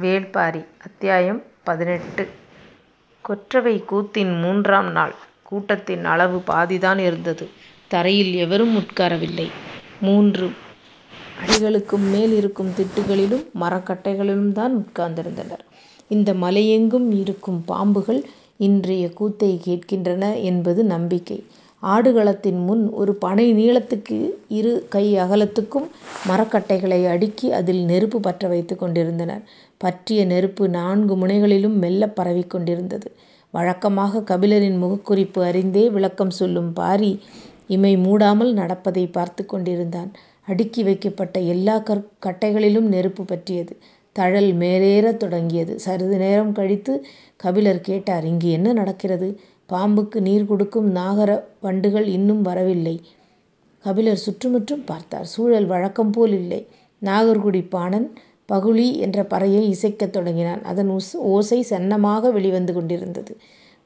வேள்பாரி 0.00 0.64
அத்தியாயம் 0.84 1.42
பதினெட்டு 1.64 2.26
கொற்றவை 3.20 3.84
கூத்தின் 3.90 4.40
மூன்றாம் 4.40 4.92
நாள். 4.92 5.14
கூட்டத்தின் 5.42 6.04
அளவு 6.04 6.42
பாதிதான் 6.46 6.98
இருந்தது. 6.98 7.48
தரையில் 7.88 8.34
எவரும் 8.34 8.76
உட்காரவில்லை. 8.76 9.46
மூன்று 10.00 10.50
அடிகளுக்கும் 11.42 12.10
மேல் 12.10 12.32
இருக்கும் 12.36 12.70
திட்டுகளிலும் 12.70 13.44
மரக்கட்டைகளிலும்தான் 13.60 14.74
உட்கார்ந்திருந்தனர். 14.74 15.64
இந்த 16.08 16.34
மலையெங்கும் 16.34 17.20
இருக்கும் 17.20 17.64
பாம்புகள் 17.68 18.22
இன்றைய 18.56 19.10
கூத்தைக் 19.10 19.60
கேட்கின்றன 19.64 20.42
என்பது 20.42 20.84
நம்பிக்கை. 20.84 21.44
ஆடுகளத்தின் 21.82 22.64
முன் 22.64 22.90
ஒரு 22.90 23.14
பனை 23.14 23.54
நீளத்துக்கு 23.54 24.30
இரு 24.48 24.86
கை 24.88 25.14
அகலத்துக்கும் 25.14 25.88
மரக்கட்டைகளை 26.28 27.06
அடுக்கி 27.06 27.52
அதில் 27.52 27.84
நெருப்பு 27.84 28.20
பற்ற 28.20 28.48
வைத்து 28.48 28.76
கொண்டிருந்தனர். 28.76 29.42
பற்றிய 29.78 30.24
நெருப்பு 30.24 30.68
நான்கு 30.68 31.14
முனைகளிலும் 31.16 31.76
மெல்லப் 31.78 32.16
பரவிக் 32.16 32.50
கொண்டிருந்தது. 32.50 33.08
வழக்கமாக 33.54 34.22
கபிலரின் 34.30 34.78
முகக்குறிப்பு 34.82 35.40
அறிந்தே 35.42 35.84
விளக்கம் 35.90 36.30
சொல்லும் 36.30 36.72
பாரி 36.72 37.12
இமை 37.66 37.96
மூடாமல் 37.96 38.52
நடப்பதைப் 38.52 39.12
பார்த்துக் 39.12 39.48
கொண்டிருந்தான். 39.48 40.10
அடுக்கி 40.46 40.82
வைக்கப்பட்ட 40.82 41.40
எல்லாக் 41.54 41.88
கட்டைகளிலும் 42.20 42.88
நெருப்பு 42.94 43.24
பற்றியது. 43.24 43.74
தழல் 44.16 44.52
மேலேறத் 44.56 45.16
தொடங்கியது. 45.16 45.78
சிறிது 45.78 46.16
நேரம் 46.18 46.52
கழித்து 46.52 46.94
கபிலர் 47.36 47.80
கேட்டார் 47.80 48.24
இங்கு 48.24 48.50
என்ன 48.50 48.72
நடக்கிறது? 48.72 49.28
பாம்புக்கு 49.68 50.20
நீர் 50.20 50.46
கொடுக்கும் 50.46 50.94
நாகர 50.94 51.30
வண்டுகள் 51.60 52.06
இன்னும் 52.08 52.42
வரவில்லை. 52.42 52.96
கபிலர் 53.84 54.16
சுற்றுமுற்றும் 54.16 54.84
பார்த்தார். 54.84 55.26
சூழல் 55.26 55.66
வழக்கம் 55.66 56.10
போல் 56.10 56.32
இல்லை. 56.32 56.60
நாகர்குடிப் 57.02 57.70
பாணன் 57.70 58.06
பகுளி 58.48 58.98
என்ற 58.98 59.22
பறையை 59.22 59.62
இசைக்கத் 59.68 60.10
தொடங்கினான். 60.10 60.62
அதன் 60.64 60.90
ஓசை 61.14 61.66
சன்னமாக 61.70 62.32
வெளிவந்து 62.32 62.72
கொண்டிருந்தது. 62.72 63.36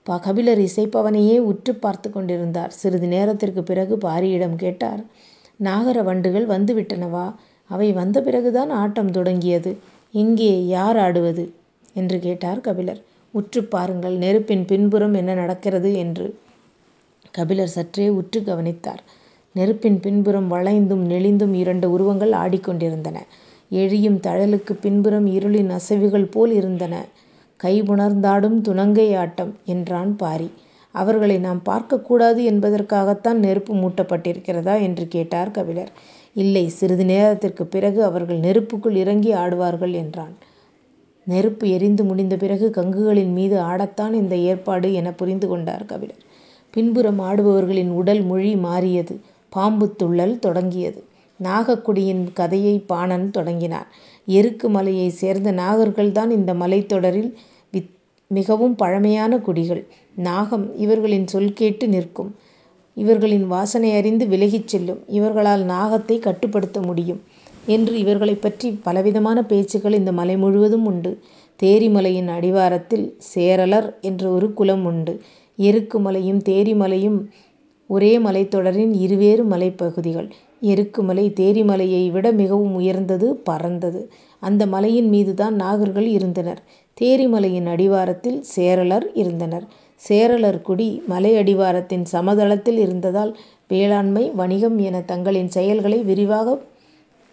ப 0.02 0.18
கபிலர் 0.18 0.58
இசைப்பவனையே 0.58 1.38
உற்றுப் 1.38 1.80
பார்த்து 1.80 2.10
கொண்டிருந்தார். 2.10 2.70
சிறிது 2.70 3.06
நேரத்திற்குப் 3.06 3.66
பிறகு 3.66 3.98
பாரியிடம் 4.04 4.54
கேட்டார் 4.56 5.02
நாகர 5.64 6.02
வண்டுகள் 6.02 6.46
வந்து 6.46 6.74
விட்டனவா? 6.74 7.34
அவை 7.68 7.92
வந்த 7.92 8.20
பிறகுதான் 8.22 8.70
ஆட்டம் 8.70 9.10
தொடங்கியது. 9.10 9.76
எங்கே? 10.12 10.66
யார் 10.66 10.96
ஆடுவது? 10.96 11.44
என்று 11.94 12.18
கேட்டார் 12.18 12.60
கபிலர். 12.60 13.00
உற்றுப் 13.30 13.70
பாருங்கள் 13.70 14.16
நெருப்பின் 14.16 14.64
பின்புறம் 14.64 15.14
என்ன 15.14 15.34
நடக்கிறது 15.34 15.94
என்று. 15.94 16.26
கபிலர் 17.30 17.68
சற்றே 17.68 18.08
உற்று 18.08 18.44
கவனித்தார். 18.44 19.02
நெருப்பின் 19.54 20.00
பின்புறம் 20.00 20.50
வளைந்தும் 20.50 21.04
நெளிந்தும் 21.10 21.54
இரண்டு 21.54 21.92
உருவங்கள் 21.92 22.32
ஆடிக்கொண்டிருந்தன. 22.32 23.18
எழியும் 23.72 24.20
தழலுக்குப் 24.20 24.80
பின்புறம் 24.80 25.26
இருளின் 25.26 25.70
அசைவுகள் 25.70 26.30
போல் 26.30 26.52
இருந்தன. 26.52 26.94
கைபுணர்ந்தாடும் 27.64 28.60
துணங்கை 28.60 29.14
ஆட்டம் 29.16 29.56
என்றான் 29.64 30.16
பாரி. 30.16 30.50
அவர்களை 30.94 31.38
நாம் 31.38 31.62
பார்க்கக் 31.62 32.04
கூடாது 32.04 32.50
என்பதற்காகத்தான் 32.50 33.32
நெருப்பு 33.34 33.74
மூட்டப்பட்டிருக்கிறதா? 33.74 34.82
என்று 34.82 35.08
கேட்டார் 35.08 35.50
கபிலர். 35.50 35.90
இல்லை. 36.34 36.68
சிறிது 36.68 37.04
நேரத்திற்குப் 37.04 37.70
பிறகு 37.70 38.04
அவர்கள் 38.04 38.40
நெருப்புக்குள் 38.40 38.94
இறங்கி 38.94 39.32
ஆடுவார்கள் 39.34 39.92
என்றான். 39.92 40.34
நெருப்பு 41.26 41.68
எரிந்து 41.68 42.04
முடிந்த 42.04 42.36
பிறகு 42.36 42.70
கங்குகளின் 42.76 43.32
மீது 43.32 43.60
ஆடத்தான் 43.60 44.12
இந்த 44.12 44.36
ஏற்பாடு 44.36 44.92
எனப் 44.92 45.18
புரிந்து 45.18 45.48
கொண்டார் 45.48 45.84
கபிலர். 45.84 46.22
பின்புறம் 46.70 47.20
ஆடுபவர்களின் 47.20 47.88
உடல் 47.88 48.22
மொழி 48.22 48.56
மாறியது. 48.56 49.20
பாம்புத் 49.56 49.96
துள்ளல் 50.02 50.38
தொடங்கியது. 50.38 51.00
நாகக்குடியின் 51.42 52.32
கதையை 52.32 52.74
பாணன் 52.86 53.30
தொடங்கினார் 53.30 53.88
எருக்கு 54.28 54.68
மலையைச் 54.68 55.18
சேர்ந்த 55.20 55.52
நாகர்கள்தான் 55.52 56.30
இந்த 56.30 56.54
மலைத்தொடரில் 56.54 57.30
மிகவும் 58.30 58.74
பழமையான 58.74 59.38
குடிகள். 59.38 59.80
நாகம் 60.26 60.64
இவர்களின் 60.76 61.26
சொல் 61.26 61.52
கேட்டு 61.52 61.86
நிற்கும். 61.88 62.30
இவர்களின் 62.96 63.46
வாசனை 63.46 63.90
அறிந்து 63.96 64.24
விலகிச் 64.26 64.68
செல்லும். 64.72 65.00
இவர்களால் 65.08 65.64
நாகத்தைக் 65.66 66.24
கட்டுப்படுத்த 66.26 66.80
முடியும் 66.80 67.20
என்று 67.66 67.98
இவர்களைப் 67.98 68.42
பற்றி 68.42 68.68
பலவிதமான 68.82 69.38
பேச்சுக்கள் 69.44 69.98
இந்த 70.00 70.12
மலை 70.12 70.36
முழுவதும் 70.36 70.86
உண்டு. 70.86 71.12
தேரிமலையின் 71.62 72.30
அடிவாரத்தில் 72.36 73.06
சேரலர் 73.34 73.88
என்ற 74.00 74.28
ஒரு 74.28 74.48
குலம் 74.54 74.84
உண்டு. 74.84 75.14
எருக்கு 75.58 75.98
மலையும் 76.00 76.42
தேரிமலையும் 76.48 77.18
ஒரே 77.90 78.12
மலைத்தொடரின் 78.18 78.94
இருவேறு 79.04 79.44
மலைப்பகுதிகள். 79.44 80.28
எருக்குமலை 80.62 81.32
தேரிமலையை 81.40 82.10
விட 82.10 82.32
மிகவும் 82.32 82.74
உயர்ந்தது 82.74 83.36
பரந்தது. 83.36 84.00
அந்த 84.42 84.66
மலையின் 84.66 85.08
மீதுதான் 85.08 85.60
நாகர்கள் 85.60 86.08
இருந்தனர். 86.08 86.60
தேரிமலையின் 87.00 87.66
அடிவாரத்தில் 87.66 88.44
சேரலர் 88.56 89.06
இருந்தனர். 89.14 89.64
சேரலர் 90.08 90.62
குடி 90.62 91.02
மலை 91.06 91.36
அடிவாரத்தின் 91.36 92.04
சமதளத்தில் 92.12 92.78
இருந்ததால் 92.78 93.32
வேளாண்மை, 93.68 94.30
வணிகம் 94.30 94.78
என 94.78 95.00
தங்களின் 95.00 95.48
செயல்களை 95.48 95.98
விரிவாக 96.02 96.58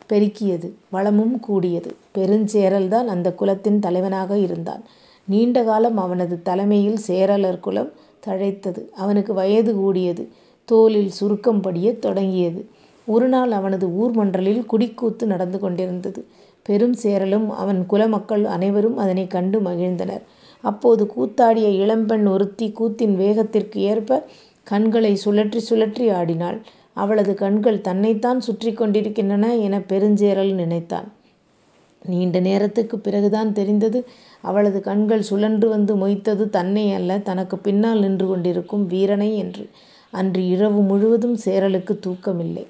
பெருக்கியது. 0.10 0.68
வளமும் 0.90 1.40
கூடியது. 1.40 1.96
பெருஞ்சேரல்தான் 2.18 3.08
அந்த 3.08 3.34
குலத்தின் 3.34 3.80
தலைவனாக 3.80 4.38
இருந்தான். 4.38 4.84
நீண்ட 5.28 5.64
காலம் 5.64 5.98
அவனது 5.98 6.42
தலைமையில் 6.42 6.98
சேரலர் 7.08 7.60
குலம் 7.60 7.92
தழைத்தது. 8.28 8.90
அவனுக்கு 8.96 9.34
வயது 9.34 9.76
கூடியது. 9.76 10.24
தோலில் 10.68 11.10
சுருக்கம் 11.10 11.62
படியத் 11.62 12.02
தொடங்கியது. 12.02 12.62
ஒருநாள் 13.08 13.52
அவனது 13.52 13.90
ஊர் 13.94 14.12
மன்றலில் 14.12 14.66
குடிக்கூத்து 14.72 15.24
நடந்து 15.26 15.60
கொண்டிருந்தது. 15.60 16.22
பெரும் 16.64 16.96
சேரலும் 17.04 17.50
அவன் 17.54 17.86
குல 17.86 18.08
மக்கள் 18.08 18.46
அனைவரும் 18.46 18.98
அதனைக் 18.98 19.30
கண்டு 19.30 19.62
மகிழ்ந்தனர். 19.62 20.22
அப்போது 20.64 21.08
கூத்தாடிய 21.08 21.68
இளம்பெண் 21.70 22.26
ஒருத்தி 22.26 22.74
கூத்தின் 22.80 23.16
வேகத்திற்கு 23.16 23.76
ஏற்ப 23.76 24.26
கண்களைச் 24.64 25.22
சுழற்றி 25.26 25.60
சுழற்றி 25.70 26.12
ஆடினாள். 26.12 26.60
அவளது 26.94 27.34
கண்கள் 27.34 27.82
தன்னைத்தான் 27.82 28.42
சுற்றிக் 28.42 28.78
கொண்டிருக்கின்றன 28.78 29.56
எனப் 29.58 29.92
பெருஞ்சேரல் 29.92 30.54
நினைத்தான். 30.54 31.08
நீண்ட 32.06 32.40
நேரத்துக்குப் 32.40 33.04
பிறகுதான் 33.04 33.54
தெரிந்தது 33.54 34.00
அவளது 34.42 34.82
கண்கள் 34.82 35.22
சுழன்று 35.22 35.70
வந்து 35.70 35.96
மொய்த்தது 35.96 36.50
தன்னை 36.50 36.94
அல்ல 36.94 37.18
தனக்குப் 37.20 37.64
பின்னால் 37.64 38.00
நின்று 38.00 38.28
கொண்டிருக்கும் 38.28 38.86
வீரனை 38.86 39.36
என்று. 39.36 39.70
அன்று 40.14 40.48
இரவு 40.48 40.82
முழுவதும் 40.82 41.38
சேரலுக்குத் 41.46 42.00
தூக்கமில்லை. 42.06 42.66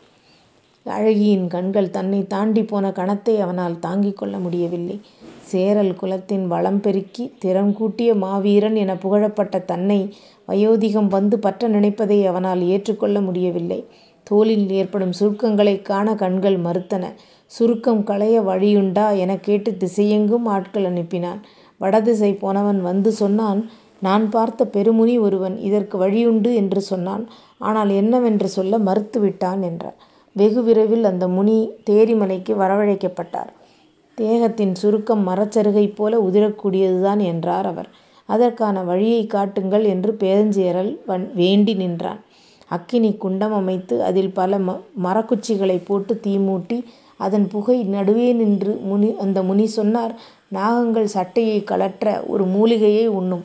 அழகியின் 0.85 1.47
கண்கள் 1.47 1.89
தன்னைத் 1.89 2.29
தாண்டிப் 2.29 2.67
போன 2.67 2.89
கணத்தை 2.89 3.39
அவனால் 3.39 3.79
தாங்கிக் 3.79 4.17
கொள்ள 4.17 4.39
முடியவில்லை. 4.39 5.01
சேரல் 5.41 5.95
குலத்தின் 5.95 6.47
வளம் 6.47 6.79
பெருக்கி, 6.79 7.33
திறம் 7.39 7.73
கூட்டிய 7.73 8.13
மாவீரன் 8.15 8.75
எனப் 8.75 9.01
புகழப்பட்ட 9.01 9.59
தன்னை 9.59 10.13
வயோதிகம் 10.47 11.07
வந்து 11.07 11.39
பற்ற 11.39 11.67
நினைப்பதை 11.67 12.25
அவனால் 12.25 12.61
ஏற்றுக் 12.67 12.99
கொள்ள 12.99 13.21
முடியவில்லை. 13.21 13.85
தோலில் 14.23 14.69
ஏற்படும் 14.69 15.11
சுருக்கங்களைக் 15.19 15.81
காண 15.81 16.15
கண்கள் 16.15 16.59
மறுத்தன. 16.61 17.05
சுருக்கம் 17.45 18.03
களைய 18.03 18.41
வழியுண்டா 18.41 19.17
எனக் 19.17 19.43
கேட்டுத் 19.43 19.79
திசையெங்கும் 19.83 20.45
ஆட்கள் 20.45 20.93
அனுப்பினான். 20.93 21.39
வடதிசை 21.77 22.33
போனவன் 22.33 22.81
வந்து 22.81 23.11
சொன்னான் 23.11 23.69
நான் 23.99 24.29
பார்த்த 24.29 24.69
பெருமுனி 24.73 25.19
ஒருவன் 25.19 25.57
இதற்கு 25.57 26.07
வழியுண்டு 26.07 26.55
என்று 26.55 26.81
சொன்னான். 26.81 27.29
ஆனால் 27.57 27.89
என்னவென்று 27.89 28.47
சொல்ல 28.47 28.77
மறுத்து 28.77 29.19
விட்டான் 29.19 29.61
என்றார். 29.61 29.95
வெகு 30.35 30.61
விரைவில் 30.63 31.03
அந்த 31.03 31.27
முனி 31.27 31.57
தேரிமலைக்கு 31.89 32.53
வரவழைக்கப்பட்டார். 32.61 33.51
தேகத்தின் 34.17 34.73
சுருக்கம் 34.75 35.23
மரச்சருகை 35.27 35.85
போல 35.95 36.13
உதிரக்கூடியதுதான் 36.27 37.21
என்றார் 37.31 37.65
அவர். 37.65 37.89
அதற்கான 38.29 38.83
வழியை 38.83 39.23
காட்டுங்கள் 39.27 39.85
என்று 39.93 40.11
பெருஞ்சேரல் 40.19 40.91
வேண்டி 41.33 41.73
நின்றான். 41.73 42.19
அக்கினி 42.71 43.11
குண்டம் 43.13 43.53
அமைத்து 43.53 43.95
அதில் 44.03 44.31
பல 44.31 44.57
ம 44.59 44.75
மரக்குச்சிகளை 45.05 45.77
போட்டு 45.85 46.13
தீ 46.19 46.33
மூட்டி 46.37 46.77
அதன் 47.17 47.47
புகை 47.47 47.77
நடுவே 47.93 48.27
நின்று 48.33 48.73
முனி 48.89 49.09
அந்த 49.23 49.39
முனி 49.43 49.65
சொன்னார் 49.77 50.13
நாகங்கள் 50.53 51.09
சட்டையை 51.15 51.57
கழற்ற 51.71 52.05
ஒரு 52.27 52.45
மூலிகையை 52.45 53.07
உண்ணும். 53.19 53.43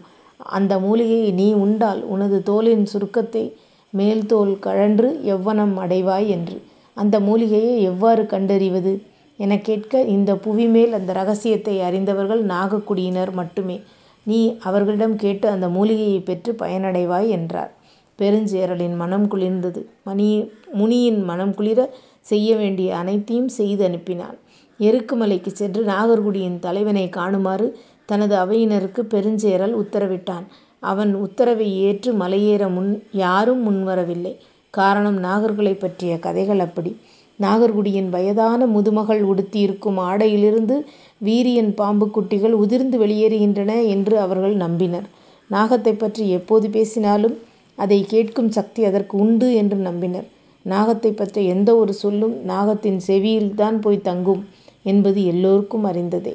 அந்த 0.58 0.72
மூலிகையை 0.78 1.30
நீ 1.32 1.48
உண்டால் 1.64 2.02
உனது 2.14 2.38
தோலின் 2.50 2.86
சுருக்கத்தை 2.92 3.44
மேல்தோல் 3.92 4.54
கழன்று 4.66 5.08
எவ்வனம் 5.34 5.74
அடைவாய் 5.84 6.28
என்று. 6.36 6.56
அந்த 6.94 7.20
மூலிகையை 7.20 7.82
எவ்வாறு 7.82 8.26
கண்டறிவது? 8.26 9.02
எனக் 9.36 9.64
கேட்க 9.64 10.00
இந்தப் 10.00 10.42
புவிமேல் 10.42 10.90
அந்த 10.90 11.12
ரகசியத்தை 11.12 11.80
அறிந்தவர்கள் 11.80 12.46
நாகக்குடியினர் 12.46 13.32
மட்டுமே. 13.32 13.80
நீ 14.22 14.56
அவர்களிடம் 14.60 15.16
கேட்டு 15.16 15.48
அந்த 15.48 15.68
மூலிகையை 15.68 16.20
பெற்று 16.20 16.52
பயனடைவாய் 16.58 17.28
என்றார். 17.28 17.72
பெருஞ்சேரலின் 18.18 18.94
மனம் 18.94 19.28
குளிர்ந்தது. 19.28 19.84
மணி 20.04 20.50
முனியின் 20.72 21.22
மனம் 21.22 21.54
குளிர 21.54 21.80
செய்ய 22.20 22.56
வேண்டிய 22.56 22.96
அனைத்தையும் 22.96 23.48
செய்து 23.48 23.88
அனுப்பினான். 23.88 24.38
எருக்குமலைக்கு 24.80 25.46
சென்று 25.46 25.84
நாகர்குடியின் 25.84 26.58
தலைவனை 26.58 27.08
காணுமாறு 27.16 27.72
தனது 28.06 28.36
அவையினருக்கு 28.36 29.02
பெருஞ்சேரல் 29.02 29.74
உத்தரவிட்டான். 29.74 30.46
அவன் 30.80 31.14
உத்தரவை 31.14 31.78
ஏற்று 31.80 32.12
மலையேற 32.12 32.72
முன் 32.72 33.02
யாரும் 33.12 33.62
முன்வரவில்லை. 33.62 34.36
காரணம் 34.74 35.18
நாகர்களைப் 35.24 35.78
பற்றிய 35.78 36.18
கதைகள் 36.18 36.58
அப்படி. 36.58 36.96
நாகர்குடியின் 37.40 38.08
வயதான 38.08 38.66
முதுமகள் 38.66 39.22
உடுத்தியிருக்கும் 39.22 39.98
ஆடையிலிருந்து 39.98 40.76
வீரியன் 41.24 41.74
பாம்பு 41.74 42.10
குட்டிகள் 42.10 42.52
உதிர்ந்து 42.52 42.98
வெளியேறுகின்றன 42.98 43.86
என்று 43.86 44.18
அவர்கள் 44.18 44.56
நம்பினர். 44.56 45.06
நாகத்தைப் 45.50 45.98
பற்றி 45.98 46.30
எப்போது 46.30 46.70
பேசினாலும் 46.70 47.36
அதை 47.78 48.04
கேட்கும் 48.04 48.50
சக்தி 48.50 48.84
அதற்கு 48.84 49.18
உண்டு 49.18 49.54
என்று 49.54 49.76
நம்பினர். 49.76 50.26
நாகத்தைப் 50.68 51.16
பற்றிய 51.16 51.52
எந்த 51.52 51.76
ஒரு 51.76 51.92
சொல்லும் 51.92 52.34
நாகத்தின் 52.48 53.00
செவியில்தான் 53.06 53.80
போய் 53.80 54.00
தங்கும் 54.00 54.42
என்பது 54.82 55.24
எல்லோருக்கும் 55.26 55.84
அறிந்ததே. 55.84 56.34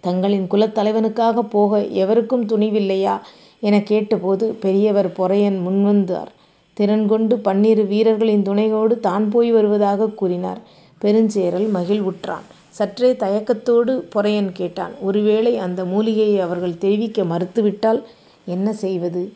தங்களின் 0.00 0.46
குலத்தலைவனுக்காகப் 0.50 1.50
போக 1.50 1.84
எவருக்கும் 1.84 2.46
துணிவில்லையா 2.46 3.20
எனக் 3.60 3.86
கேட்டபோது 3.86 4.54
பெரியவர் 4.60 5.12
பொறையன் 5.12 5.58
முன்வந்தார். 5.66 6.32
திறன் 6.78 7.06
கொண்டு 7.06 7.38
பன்னிரு 7.38 7.86
வீரர்களின் 7.86 8.42
துணையோடு 8.42 9.00
தான் 9.00 9.28
போய் 9.28 9.52
வருவதாகக் 9.52 10.16
கூறினார். 10.16 10.60
பெருஞ்சேரல் 11.02 11.68
மகிழ்வுற்றான். 11.74 12.46
சற்றே 12.68 13.12
தயக்கத்தோடு 13.12 14.04
பொறையன் 14.14 14.52
கேட்டான் 14.52 14.90
ஒருவேளை 15.00 15.58
அந்த 15.58 15.84
மூலிகையை 15.84 16.40
அவர்கள் 16.40 16.78
தெரிவிக்க 16.78 17.22
மறுத்துவிட்டால் 17.22 18.02
என்ன 18.46 18.72
செய்வது? 18.72 19.32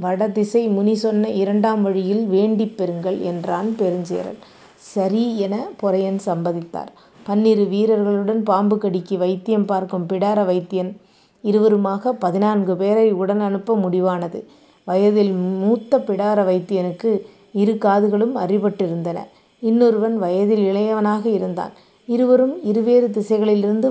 வடதிசை 0.00 0.68
முனி 0.68 0.94
சொன்ன 0.94 1.30
இரண்டாம் 1.30 1.82
வழியில் 1.82 2.26
வேண்டிப் 2.26 2.74
பெறுங்கள் 2.78 3.20
என்றான் 3.20 3.76
பெருஞ்சேரல். 3.78 4.38
சரி 4.76 5.38
என 5.38 5.68
பொறையன் 5.82 6.18
சம்மதித்தார். 6.26 6.92
பன்னிரு 7.22 7.64
வீரர்களுடன் 7.64 8.42
பாம்புக்கடிக்கு 8.42 9.16
வைத்தியம் 9.16 9.64
பார்க்கும் 9.64 10.06
பிடார 10.06 10.44
வைத்தியன் 10.44 10.96
இருவருமாக 11.44 12.10
பதினான்கு 12.10 12.76
பேரை 12.76 13.12
உடன் 13.12 13.40
அனுப்ப 13.40 13.76
முடிவானது. 13.76 14.44
வயதில் 14.90 15.32
மூத்த 15.62 15.98
பிடார 15.98 16.38
வைத்தியனுக்கு 16.44 17.10
இரு 17.54 17.74
காதுகளும் 17.80 18.34
அறுபட்டிருந்தன. 18.36 19.18
இன்னொருவன் 19.62 20.16
வயதில் 20.18 20.64
இளையவனாக 20.66 21.24
இருந்தான். 21.32 21.72
இருவரும் 22.08 22.54
இருவேறு 22.64 23.08
திசைகளிலிருந்து 23.16 23.88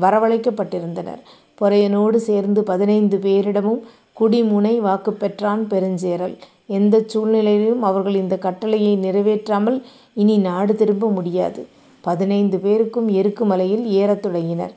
வரவழைக்கப்பட்டிருந்தனர். 0.00 1.20
பொறையனோடு 1.60 2.18
சேர்ந்து 2.28 2.62
பதினைந்து 2.62 3.16
பேரிடமும் 3.22 3.80
குடிமுனை 4.16 4.78
வாக்குப் 4.78 5.20
பெற்றான் 5.20 5.66
பெருஞ்சேரல். 5.70 6.34
எந்தச் 6.70 7.08
சூழ்நிலையிலும் 7.08 7.82
அவர்கள் 7.82 8.14
இந்தக் 8.14 8.42
கட்டளையை 8.42 8.92
நிறைவேற்றாமல் 8.98 9.78
இனி 10.14 10.36
நாடு 10.38 10.74
திரும்ப 10.76 11.10
முடியாது. 11.10 11.62
பதினைந்து 12.04 12.58
பேருக்கும் 12.58 13.08
எருக்கு 13.18 13.44
மலையில் 13.44 13.86
ஏறத் 14.00 14.22
தொடங்கினர். 14.22 14.74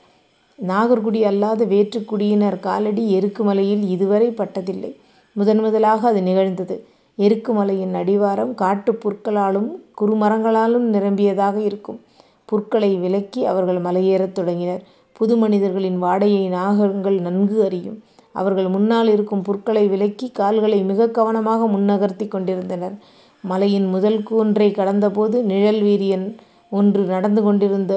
நாகர்குடி 0.60 1.22
அல்லாத 1.24 1.66
வேற்றுக் 1.66 2.08
குடியினர் 2.08 2.60
காலடி 2.60 3.12
எருக்கு 3.12 3.44
மலையில் 3.44 3.90
இதுவரை 3.90 4.28
பட்டதில்லை. 4.38 4.92
முதன் 5.38 5.60
முதலாக 5.60 6.08
அது 6.08 6.22
நிகழ்ந்தது. 6.22 6.76
எருக்கு 7.18 7.54
மலையின் 7.54 7.94
அடிவாரம் 7.94 8.54
காட்டுப் 8.56 9.00
புற்களாலும் 9.02 9.68
குறுமரங்களாலும் 10.02 10.86
நிரம்பியதாக 10.94 11.58
இருக்கும். 11.60 12.00
புற்களை 12.46 12.96
விலக்கி 12.96 13.46
அவர்கள் 13.46 13.82
மலையேறத் 13.82 14.32
தொடங்கினர். 14.32 14.84
புது 15.14 15.38
மனிதர்களின் 15.38 16.04
வாடையை 16.04 16.44
நாகங்கள் 16.50 17.20
நன்கு 17.20 17.64
அறியும். 17.64 18.00
அவர்கள் 18.32 18.68
முன்னால் 18.68 19.08
இருக்கும் 19.08 19.42
புற்களை 19.42 19.88
விலக்கி 19.88 20.30
கால்களை 20.30 20.84
மிகக் 20.84 21.14
கவனமாக 21.14 21.66
முன்னகர்த்தி 21.68 22.28
கொண்டிருந்தனர். 22.28 22.96
மலையின் 23.44 23.86
முதல் 23.86 24.24
குன்றைக் 24.24 24.78
கடந்தபோது 24.78 25.42
நிழல் 25.44 25.82
வீரியன் 25.82 26.28
ஒன்று 26.70 27.04
நடந்து 27.04 27.44
கொண்டிருந்த 27.44 27.94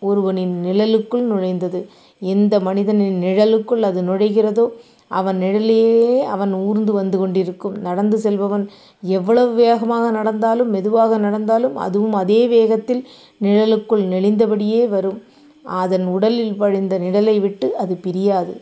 ஒருவனின் 0.00 0.64
நிழலுக்குள் 0.64 1.26
நுழைந்தது. 1.32 1.80
எந்த 2.20 2.60
மனிதனின் 2.60 3.22
நிழலுக்குள் 3.22 3.82
அது 3.82 4.02
நுழைகிறதோ 4.02 4.64
அவன் 5.08 5.36
நிழலிலேயே 5.36 6.22
அவன் 6.22 6.52
ஊர்ந்து 6.52 6.92
வந்து 6.92 7.18
கொண்டிருக்கும். 7.18 7.78
நடந்து 7.78 8.18
செல்பவன் 8.18 8.68
எவ்வளவு 9.00 9.52
வேகமாக 9.54 10.10
நடந்தாலும் 10.10 10.70
மெதுவாக 10.70 11.18
நடந்தாலும் 11.18 11.76
அதுவும் 11.76 12.12
அதே 12.12 12.46
வேகத்தில் 12.46 13.06
நிழலுக்குள் 13.42 14.04
நெளிந்தபடியே 14.04 14.88
வரும். 14.88 15.22
அதன் 15.64 16.06
உடலில் 16.06 16.56
பழிந்த 16.56 16.98
நிழலை 16.98 17.40
விட்டு 17.40 17.76
அது 17.76 17.94
பிரியாது. 17.96 18.60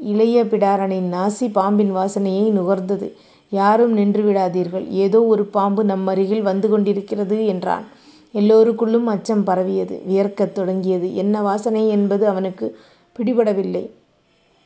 இளைய 0.00 0.44
பிடாரனின் 0.44 1.08
நாசி 1.12 1.52
பாம்பின் 1.52 1.96
வாசனையை 1.96 2.50
நுகர்ந்தது. 2.50 3.12
யாரும் 3.50 3.92
நின்று 3.92 4.22
விடாதீர்கள். 4.22 4.86
ஏதோ 4.88 5.22
ஒரு 5.22 5.44
பாம்பு 5.44 5.84
நம்மருகில் 5.84 6.42
வந்து 6.42 6.68
கொண்டிருக்கிறது 6.68 7.46
என்றான். 7.46 7.84
எல்லோருக்குள்ளும் 8.34 9.04
அச்சம் 9.04 9.44
பரவியது. 9.44 10.02
வியர்க்கத் 10.08 10.52
தொடங்கியது. 10.52 11.14
என்ன 11.14 11.42
வாசனை 11.42 11.88
என்பது 11.88 12.28
அவனுக்கு 12.28 12.76
பிடிபடவில்லை. 13.16 13.90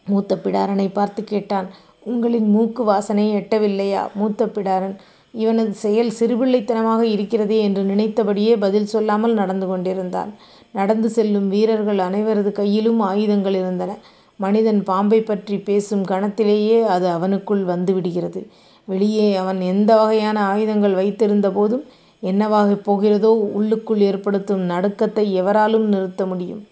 மூத்த 0.06 0.38
பிடாரனைப் 0.44 0.92
பார்த்துக் 0.92 1.26
கேட்டான் 1.26 1.66
உங்களின் 2.04 2.48
மூக்கு 2.48 2.84
வாசனை 2.84 3.34
எட்டவில்லையா? 3.34 4.12
மூத்த 4.14 4.46
பிடாரன் 4.46 4.96
இவனது 5.34 5.72
செயல் 5.74 6.12
சிறுபிள்ளைத்தனமாக 6.18 7.00
இருக்கிறதே 7.00 7.58
என்று 7.60 7.82
நினைத்தபடியே 7.82 8.56
பதில் 8.56 8.86
சொல்லாமல் 8.86 9.32
நடந்து 9.32 9.66
கொண்டிருந்தான். 9.66 10.30
நடந்து 10.72 11.08
செல்லும் 11.08 11.48
வீரர்கள் 11.48 11.98
அனைவரது 11.98 12.52
கையிலும் 12.52 13.00
ஆயுதங்கள் 13.00 13.54
இருந்தன. 13.54 13.92
மனிதன் 14.40 14.82
பாம்பைப் 14.82 15.26
பற்றி 15.26 15.58
பேசும் 15.58 16.04
கணத்திலேயே 16.04 16.82
அது 16.86 17.08
அவனுக்குள் 17.08 17.64
வந்துவிடுகிறது 17.64 18.40
வெளியே 18.88 19.34
அவன் 19.34 19.60
எந்த 19.64 19.96
வகையான 19.96 20.44
ஆயுதங்கள் 20.44 20.94
வைத்திருந்த 20.94 21.50
போதும் 21.50 21.84
என்னவாகப் 22.22 22.84
போகிறதோ 22.84 23.30
உள்ளுக்குள் 23.54 24.00
ஏற்படுத்தும் 24.00 24.68
நடுக்கத்தை 24.70 25.32
எவராலும் 25.32 25.86
நிறுத்த 25.86 26.26
முடியும்? 26.26 26.62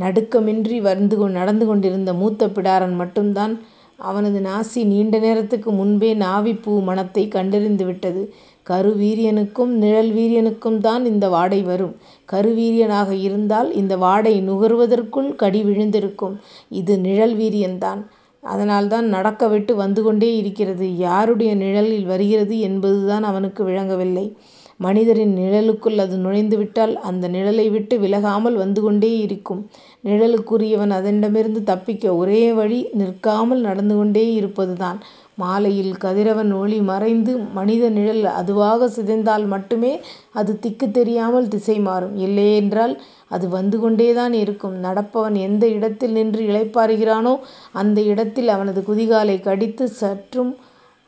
நடுக்கமின்றி 0.00 0.80
நடந்து 1.28 1.66
கொண்டிருந்த 1.66 2.12
மூத்த 2.12 2.46
பிடாரன் 2.46 2.94
மட்டும்தான். 2.94 3.60
அவனது 3.96 4.40
நாசி 4.40 4.84
நீண்ட 4.84 5.18
நேரத்துக்கு 5.18 5.70
முன்பே 5.72 6.14
நாவிப்பூ 6.14 6.82
மணத்தைக் 6.82 7.30
கண்டறிந்து 7.30 7.84
விட்டது. 7.84 8.32
கரு 8.62 8.96
வீரியனுக்கும் 8.98 10.78
தான் 10.78 11.04
இந்த 11.04 11.28
வாடை 11.28 11.62
வரும். 11.62 11.96
கருவீரியனாக 12.32 13.10
இருந்தால் 13.10 13.72
இந்த 13.74 13.96
வாடை 13.96 14.50
நுகர்வதற்குள் 14.50 15.34
கடி 15.34 15.62
விழுந்திருக்கும். 15.62 16.36
இது 16.68 16.96
நிழல்வீரியன்தான். 16.96 18.06
அதனால்தான் 18.40 19.06
நடக்கவிட்டு 19.06 19.76
வந்து 19.76 20.02
கொண்டே 20.02 20.36
இருக்கிறது. 20.36 20.96
யாருடைய 20.96 21.54
நிழலில் 21.54 22.04
வருகிறது 22.04 22.60
என்பதுதான் 22.60 23.22
அவனுக்கு 23.22 23.64
விளங்கவில்லை. 23.64 24.36
மனிதரின் 24.84 25.34
நிழலுக்குள் 25.36 25.98
அது 25.98 26.16
நுழைந்துவிட்டால் 26.16 26.94
அந்த 27.02 27.28
நிழலை 27.28 27.66
விட்டு 27.70 27.94
விலகாமல் 27.98 28.56
வந்து 28.56 28.80
கொண்டே 28.82 29.18
இருக்கும். 29.18 29.60
நிழலுக்குரியவன் 30.04 30.92
அதனிடமிருந்து 30.92 31.60
தப்பிக்க 31.62 32.14
ஒரே 32.16 32.42
வழி 32.52 32.80
நிற்காமல் 32.92 33.60
நடந்து 33.60 33.96
கொண்டே 33.96 34.24
இருப்பதுதான். 34.34 34.98
மாலையில் 35.34 35.94
கதிரவன் 35.96 36.52
ஒளி 36.52 36.78
மறைந்து 36.82 37.32
மனித 37.52 37.84
நிழல் 37.88 38.24
அதுவாக 38.32 38.88
சிதைந்தால் 38.88 39.46
மட்டுமே 39.46 39.92
அது 40.32 40.52
திக்கு 40.58 40.90
தெரியாமல் 40.90 41.48
திசை 41.48 41.78
மாறும். 41.80 42.16
இல்லையென்றால் 42.18 42.94
அது 43.28 43.46
வந்து 43.48 43.76
கொண்டேதான் 43.80 44.34
இருக்கும். 44.42 44.76
நடப்பவன் 44.80 45.36
எந்த 45.40 45.64
இடத்தில் 45.68 46.12
நின்று 46.12 46.42
இளைப்பாறுகிறானோ 46.46 47.34
அந்த 47.74 48.00
இடத்தில் 48.04 48.48
அவனது 48.48 48.82
குதிகாலைக் 48.88 49.42
கடித்து 49.42 49.86
சற்றும் 50.00 50.52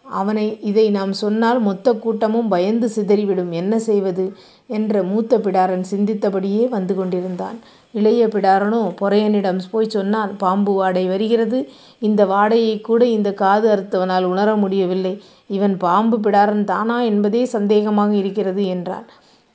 அவனை 0.05 0.59
இதை 0.61 0.91
நாம் 0.91 1.13
சொன்னால் 1.13 1.61
மொத்த 1.61 1.95
கூட்டமும் 1.95 2.49
பயந்து 2.49 2.91
சிதறிவிடும். 2.97 3.51
என்ன 3.51 3.79
செய்வது? 3.79 4.33
என்ற 4.67 5.03
மூத்த 5.03 5.39
பிடாரன் 5.39 5.85
சிந்தித்தபடியே 5.91 6.69
வந்து 6.69 6.95
கொண்டிருந்தான். 6.95 7.59
இளைய 7.93 8.27
பிடாரனோ 8.27 8.95
பொறையனிடம் 9.01 9.61
போய் 9.71 9.89
சொன்னான் 9.89 10.37
பாம்பு 10.37 10.73
வாடை 10.73 11.07
வருகிறது. 11.07 11.69
இந்த 11.99 12.27
வாடையைக்கூட 12.27 13.03
இந்த 13.03 13.33
காது 13.33 13.77
அறுத்தவனால் 13.77 14.25
உணர 14.25 14.57
முடியவில்லை. 14.57 15.23
இவன் 15.47 15.77
பாம்பு 15.77 16.19
பிடாரன் 16.19 16.65
தானா 16.65 17.01
என்பதே 17.01 17.45
சந்தேகமாக 17.45 18.13
இருக்கிறது 18.13 18.67
என்றான். 18.67 19.07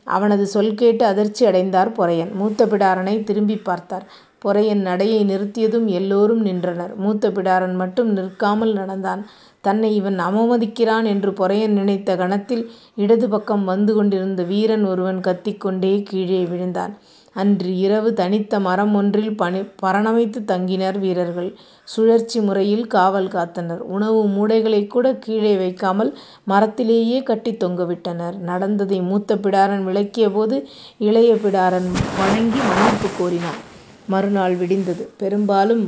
அவனது 0.04 0.46
சொல் 0.48 0.74
கேட்டு 0.74 1.06
அதிர்ச்சி 1.06 1.46
அடைந்தார் 1.46 1.92
பொறையன். 1.92 2.34
மூத்த 2.34 2.66
பிடாரனைத் 2.66 3.24
திரும்பிப் 3.24 3.66
பார்த்தார். 3.66 4.06
பொறையன் 4.46 4.82
நடையை 4.82 5.22
நிறுத்தியதும் 5.26 5.86
எல்லோரும் 6.00 6.42
நின்றனர். 6.42 6.96
மூத்த 6.96 7.30
பிடாரன் 7.30 7.74
மட்டும் 7.74 8.10
நிற்காமல் 8.10 8.74
நடந்தான். 8.74 9.22
தன்னை 9.62 9.96
இவன் 9.96 10.20
அவமதிக்கிறான் 10.20 11.06
என்று 11.06 11.32
பொறையன் 11.32 11.76
நினைத்த 11.80 12.16
கணத்தில் 12.16 12.64
இடது 12.96 13.30
பக்கம் 13.30 13.64
வந்து 13.64 13.94
கொண்டிருந்த 13.94 14.44
வீரன் 14.44 14.86
ஒருவன் 14.86 15.20
கத்திக் 15.20 15.62
கொண்டே 15.62 16.04
கீழே 16.04 16.46
விழுந்தான். 16.46 16.94
அன்று 17.36 17.78
இரவு 17.78 18.14
தனித்த 18.14 18.60
மரம் 18.60 18.94
ஒன்றில் 18.96 19.36
பரணமைத்து 19.82 20.40
தங்கினர் 20.52 20.98
வீரர்கள். 21.00 21.50
சுழற்சி 21.88 22.40
முறையில் 22.42 22.88
காவல் 22.88 23.28
காத்தனர். 23.28 23.82
உணவு 23.96 24.20
மூடைகளைக்கூடக் 24.30 25.20
கீழே 25.20 25.58
வைக்காமல் 25.58 26.12
மரத்திலேயே 26.48 27.24
கட்டித் 27.24 27.62
தொங்கவிட்டனர். 27.64 28.38
நடந்ததை 28.50 29.02
மூத்த 29.02 29.36
பிடாரன் 29.36 29.86
விளக்கியபோது 29.90 30.58
இளைய 31.00 31.36
பிடாரன் 31.36 31.90
வணங்கி 32.14 32.62
மன்னிப்புக் 32.64 33.16
கோரினான். 33.16 33.60
மறுநாள் 34.10 34.56
விடிந்தது. 34.56 35.04
பெரும்பாலும் 35.18 35.84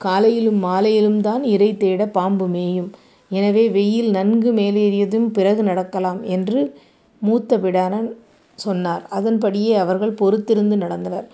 காலையிலும் 0.00 0.60
மாலையிலும் 0.64 1.20
தான் 1.20 1.42
இரை 1.54 1.70
தேட 1.76 2.02
பாம்பு 2.16 2.46
மேயும். 2.48 2.90
எனவே 3.30 3.64
வெயில் 3.68 4.10
நன்கு 4.10 4.50
மேலேறியதும் 4.52 5.26
பிறகு 5.36 5.62
நடக்கலாம் 5.62 6.20
என்று 6.34 6.60
மூத்த 7.22 7.58
பிடாரன் 7.58 8.08
சொன்னார். 8.58 9.02
அதன்படியே 9.10 9.74
அவர்கள் 9.84 10.18
பொறுத்திருந்து 10.20 10.76
நடந்தனர். 10.84 11.26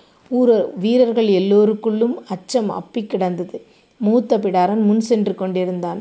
வீரர்கள் 0.77 1.29
எல்லோருக்குள்ளும் 1.41 2.15
அச்சம் 2.29 2.71
அப்பிக் 2.73 3.11
கிடந்தது. 3.13 3.57
மூத்த 4.01 4.39
பிடாரன் 4.39 4.83
முன் 4.83 5.03
சென்று 5.11 5.35
கொண்டிருந்தான். 5.35 6.01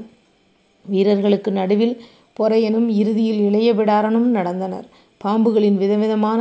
வீரர்களுக்கு 0.86 1.52
நடுவில் 1.52 1.96
பொறையனும் 2.38 2.88
இறுதியில் 3.02 3.42
இளைய 3.48 3.70
பிடாரனும் 3.74 4.30
நடந்தனர். 4.38 4.88
பாம்புகளின் 5.22 5.78
விதவிதமான 5.82 6.40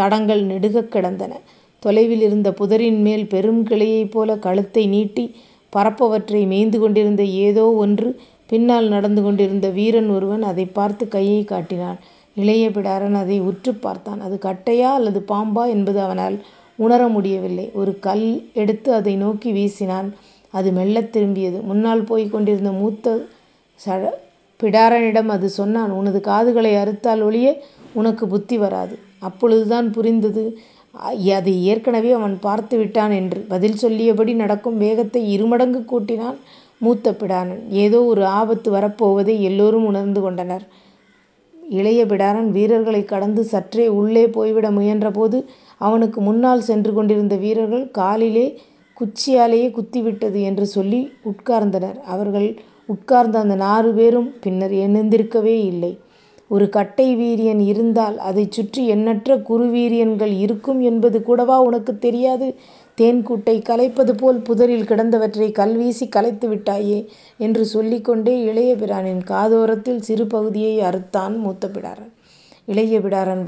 தடங்கள் 0.00 0.42
நெடுகக் 0.44 0.92
கிடந்தன. 0.94 1.32
தொலைவில் 1.80 2.20
இருந்த 2.20 2.52
புதரின் 2.52 3.00
மேல் 3.00 3.26
பெரும் 3.26 3.66
கிளையைப் 3.66 4.10
போல 4.10 4.36
கழுத்தை 4.38 4.86
நீட்டி 4.86 5.24
பறப்பவற்றை 5.72 6.46
மேய்ந்து 6.46 6.78
கொண்டிருந்த 6.78 7.22
ஏதோ 7.44 7.72
ஒன்று 7.74 8.08
பின்னால் 8.46 8.88
நடந்து 8.88 9.22
கொண்டிருந்த 9.22 9.68
வீரன் 9.68 10.08
ஒருவன் 10.10 10.42
அதைப் 10.42 10.74
பார்த்து 10.74 11.08
கையைக் 11.08 11.48
காட்டினான். 11.48 11.98
இளைய 12.36 12.68
பிடாரன் 12.68 13.14
அதை 13.14 13.40
உற்றுப் 13.40 13.82
பார்த்தான். 13.82 14.20
அது 14.20 14.38
கட்டையா 14.42 14.88
அல்லது 14.90 15.24
பாம்பா 15.28 15.68
என்பது 15.68 16.00
அவனால் 16.00 16.36
உணர 16.78 17.08
முடியவில்லை. 17.08 17.70
ஒரு 17.74 17.98
கல் 17.98 18.26
எடுத்து 18.54 18.92
அதை 18.92 19.16
நோக்கி 19.16 19.50
வீசினான். 19.52 20.08
அது 20.54 20.72
மெல்லத் 20.72 21.16
திரும்பியது. 21.16 21.62
முன்னால் 21.62 22.04
போய்க் 22.04 22.32
கொண்டிருந்த 22.32 22.72
மூத்த 22.72 23.08
பிடாரனிடம் 24.60 25.28
அது 25.28 25.48
சொன்னான் 25.50 25.90
உனது 25.90 26.20
காதுகளை 26.20 26.72
அறுத்தால் 26.74 27.22
ஒழிய 27.22 27.48
உனக்குப் 27.92 28.30
புத்தி 28.30 28.56
வராது. 28.58 28.94
அப்பொழுதுதான் 29.18 29.90
புரிந்தது 29.90 30.44
அதை 30.92 31.64
ஏற்கனவே 31.64 32.12
அவன் 32.12 32.38
பார்த்து 32.40 32.78
விட்டான் 32.78 33.10
என்று. 33.10 33.44
பதில் 33.48 33.76
சொல்லியபடி 33.76 34.34
நடக்கும் 34.34 34.78
வேகத்தை 34.78 35.32
இருமடங்கு 35.32 35.84
கூட்டினான் 35.84 36.36
மூத்த 36.78 37.12
பிடாரன். 37.12 37.68
ஏதோ 37.68 38.04
ஒரு 38.04 38.24
ஆபத்து 38.24 38.72
வரப்போவதை 38.72 39.40
எல்லோரும் 39.40 39.84
உணர்ந்து 39.84 40.20
கொண்டனர். 40.20 40.66
இளைய 41.70 42.04
பிடாரன் 42.06 42.50
வீரர்களைக் 42.50 43.08
கடந்து 43.08 43.44
சற்றே 43.44 43.88
உள்ளே 43.88 44.28
போய்விட 44.28 44.70
முயன்றபோது 44.70 45.44
அவனுக்கு 45.78 46.20
முன்னால் 46.20 46.60
சென்று 46.60 46.92
கொண்டிருந்த 46.92 47.36
வீரர்கள் 47.36 47.90
காலிலே 47.90 48.60
குச்சியாலேயே 49.00 49.68
குத்திவிட்டது 49.68 50.42
என்று 50.42 50.66
சொல்லி 50.66 51.12
உட்கார்ந்தனர். 51.24 52.00
அவர்கள் 52.00 52.60
உட்கார்ந்த 52.86 53.38
அந்த 53.38 53.54
நாறு 53.54 53.92
பேரும் 53.92 54.32
பின்னர் 54.40 54.70
எழுந்திருக்கவே 54.70 55.64
இல்லை. 55.64 55.98
ஒரு 56.50 56.68
கட்டை 56.68 57.06
வீரியன் 57.16 57.60
இருந்தால் 57.62 58.18
அதைச் 58.20 58.52
சுற்றி 58.52 58.86
எண்ணற்ற 58.86 59.36
குறுவீரியன்கள் 59.48 60.38
இருக்கும் 60.38 60.80
என்பது 60.80 61.22
கூடவா 61.22 61.60
உனக்குத் 61.60 62.00
தெரியாது? 62.00 62.46
தேன்கூட்டைக் 62.98 63.68
கலைப்பது 63.68 64.12
போல் 64.12 64.40
புதரில் 64.40 64.84
கிடந்தவற்றைக் 64.84 65.58
கல்வீசிக் 65.58 66.08
கலைத்து 66.08 66.46
விட்டாயே 66.48 66.98
என்று 67.38 67.64
சொல்லிக் 67.66 68.04
கொண்டே 68.04 68.42
இளைய 68.42 68.74
பிரானின் 68.74 69.22
காதோரத்தில் 69.24 70.00
சிறு 70.00 70.26
பகுதியை 70.26 70.74
அறுத்தான் 70.80 71.38
மூத்த 71.38 71.68
பிடாரன். 71.68 72.10
இளைய 72.66 73.00
பிடாரன் 73.00 73.42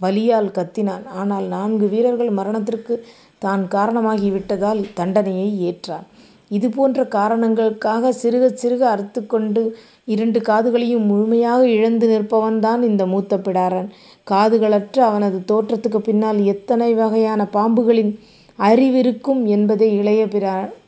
வலியால் 0.00 0.50
கத்தினான். 0.50 1.06
ஆனால் 1.14 1.44
நான்கு 1.46 1.88
வீரர்கள் 1.88 2.30
மரணத்திற்குத் 2.30 3.04
தான் 3.38 3.68
காரணமாகி 3.68 4.30
விட்டதால் 4.30 4.84
தண்டனையை 4.94 5.48
ஏற்றான். 5.62 6.06
இதுபோன்ற 6.52 7.00
போன்ற 7.00 7.10
காரணங்களுக்காக 7.18 8.12
சிறுக 8.22 8.78
அறுத்துக் 8.92 9.28
கொண்டு 9.28 9.62
இரண்டு 10.04 10.40
காதுகளையும் 10.40 11.06
முழுமையாக 11.06 11.68
இழந்து 11.68 12.06
நிற்பவன்தான் 12.08 12.82
இந்த 12.82 13.06
மூத்த 13.06 13.36
பிடாரன். 13.36 13.88
காதுகளற்ற 14.30 14.98
அவனது 14.98 15.38
தோற்றத்துக்கு 15.52 15.96
பின்னால் 15.96 16.40
எத்தனை 16.44 16.94
வகையான 16.94 17.46
பாம்புகளின் 17.52 18.12
அறிவிருக்கும் 18.58 19.42
என்பதை 19.46 19.88
இளைய 19.96 20.22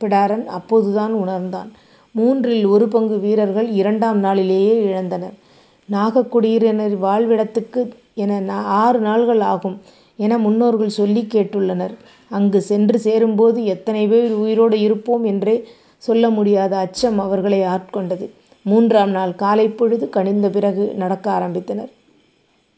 பிடாரன் 0.01 0.45
அப்போதுதான் 0.57 1.13
உணர்ந்தான். 1.13 1.71
மூன்றில் 2.15 2.65
ஒரு 2.65 2.87
பங்கு 2.87 3.17
வீரர்கள் 3.19 3.69
இரண்டாம் 3.81 4.19
நாளிலேயே 4.19 4.75
இழந்தனர். 4.85 5.35
நாகக்குடியினர் 5.89 6.95
வாழ்விடத்துக்கு 7.01 7.81
என 8.13 8.53
ஆறு 8.83 8.99
நாள்கள் 8.99 9.43
ஆகும் 9.53 9.77
என 10.15 10.37
முன்னோர்கள் 10.37 10.89
சொல்லிக் 10.89 11.33
கேட்டுள்ளனர். 11.33 11.93
அங்கு 12.29 12.61
சென்று 12.61 12.99
சேரும்போது 12.99 13.65
எத்தனை 13.65 14.07
பேர் 14.07 14.31
உயிரோடு 14.31 14.79
இருப்போம் 14.79 15.23
என்றே 15.23 15.63
சொல்ல 15.97 16.29
முடியாத 16.29 16.77
அச்சம் 16.77 17.19
அவர்களை 17.19 17.59
ஆட்கொண்டது. 17.59 18.29
மூன்றாம் 18.61 19.09
நாள் 19.09 19.29
காலைப்பொழுது 19.29 20.09
கனிந்த 20.09 20.49
பிறகு 20.49 20.93
நடக்க 20.95 21.31
ஆரம்பித்தனர். 21.31 21.91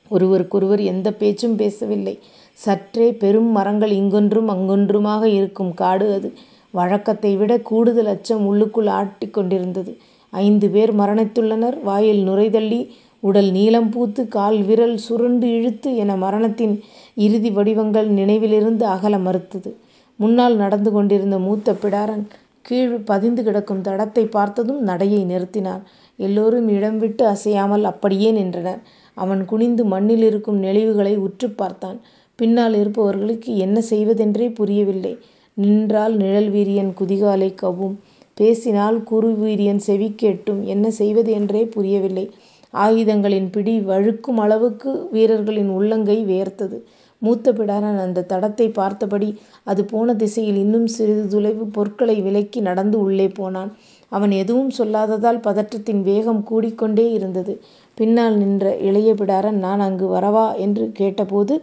ஒருவருக்கொருவர் 0.10 0.79
எந்தப் 0.79 1.20
பேச்சும் 1.20 1.56
பேசவில்லை. 1.56 2.20
சற்றே 2.53 3.13
பெரும் 3.13 3.51
மரங்கள் 3.51 3.91
இங்கொன்றும் 3.91 4.50
அங்கொன்றுமாக 4.50 5.24
இருக்கும் 5.24 5.74
காடு 5.74 6.13
அது. 6.13 6.34
வழக்கத்தை 6.72 7.36
விடக் 7.38 7.65
கூடுதல் 7.65 8.06
அச்சம் 8.06 8.46
உள்ளுக்குள் 8.46 8.88
ஆட்டிக் 8.88 9.34
கொண்டிருந்தது. 9.34 9.98
ஐந்து 10.29 10.70
பேர் 10.70 10.96
மரணித்துள்ளனர். 10.96 11.82
வாயில் 11.84 12.24
நுரை 12.24 12.50
தள்ளி 12.50 12.96
உடல் 13.19 13.51
நீலம் 13.51 13.89
பூத்து 13.89 14.27
கால் 14.27 14.62
விரல் 14.62 14.97
சுருண்டு 14.97 15.47
இழுத்து 15.51 15.95
என 15.95 16.15
மரணத்தின் 16.15 16.75
இறுதி 17.17 17.51
வடிவங்கள் 17.51 18.09
நினைவிலிருந்து 18.09 18.86
அகல 18.86 19.17
மறுத்தது. 19.17 19.71
முன்னால் 20.19 20.55
நடந்து 20.55 20.91
கொண்டிருந்த 20.91 21.39
மூத்த 21.39 21.74
பிடாரன் 21.74 22.24
கீழ் 22.62 22.95
பதிந்து 23.05 23.43
கிடக்கும் 23.43 23.81
தடத்தைப் 23.81 24.31
பார்த்ததும் 24.31 24.81
நடையை 24.81 25.25
நிறுத்தினான். 25.25 25.83
எல்லோரும் 26.19 26.69
இடம் 26.69 26.97
விட்டு 26.97 27.25
அசையாமல் 27.25 27.83
அப்படியே 27.83 28.31
நின்றனர். 28.31 28.81
அவன் 29.17 29.45
குனிந்து 29.45 29.86
மண்ணில் 29.86 30.24
இருக்கும் 30.24 30.63
நெளிவுகளை 30.63 31.15
உற்றுப் 31.17 31.57
பார்த்தான். 31.57 32.00
பின்னால் 32.39 32.74
இருப்பவர்களுக்கு 32.74 33.57
என்ன 33.57 33.81
செய்வதென்றே 33.81 34.50
புரியவில்லை. 34.50 35.13
நின்றால் 35.57 36.15
நிழல் 36.15 36.51
வீரியன் 36.51 36.93
குதிகாலை 37.00 37.53
கவ்வும். 37.53 37.95
பேசினால் 38.33 39.03
குரு 39.03 39.29
வீரியன் 39.39 39.81
செவி 39.88 40.13
கேட்டும் 40.15 40.65
என்ன 40.65 40.91
செய்வது 40.91 41.31
என்றே 41.31 41.63
புரியவில்லை. 41.65 42.25
ஆயுதங்களின் 42.74 43.50
பிடி 43.50 43.79
வழுக்கும் 43.81 44.39
அளவுக்கு 44.39 45.07
வீரர்களின் 45.12 45.69
உள்ளங்கை 45.69 46.25
வேர்த்தது 46.25 46.77
மூத்த 47.21 47.53
பிடாரன் 47.53 47.97
அந்தத் 47.97 48.31
தடத்தைப் 48.31 48.74
பார்த்தபடி 48.74 49.29
அது 49.63 49.86
போன 49.86 50.15
திசையில் 50.15 50.55
இன்னும் 50.55 50.88
சிறிது 50.88 51.27
தொலைவு 51.27 51.65
பொருட்களை 51.67 52.21
விலக்கி 52.21 52.59
நடந்து 52.59 53.00
உள்ளே 53.00 53.27
போனான். 53.29 53.71
அவன் 54.12 54.31
எதுவும் 54.33 54.71
சொல்லாததால் 54.77 55.39
பதற்றத்தின் 55.39 56.01
வேகம் 56.01 56.43
கூடிக் 56.43 56.77
கொண்டே 56.77 57.12
இருந்தது. 57.12 57.53
பின்னால் 57.97 58.38
நின்ற 58.38 58.75
இளைய 58.81 59.13
பிடாரன் 59.13 59.59
நான் 59.59 59.79
அங்கு 59.79 60.07
வரவா? 60.07 60.55
என்று 60.57 60.91
கேட்டபோது 60.93 61.55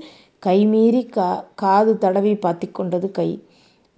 கைமீறி 0.42 1.02
காது 1.54 1.92
தடவிப் 2.00 2.42
பாத்திக்கொண்டது 2.44 3.10
கை. 3.10 3.30